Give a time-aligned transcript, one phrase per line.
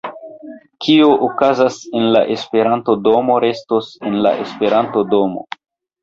[0.83, 5.45] Kio okazas en la Esperanto-domo, restos en la Esperanto-domo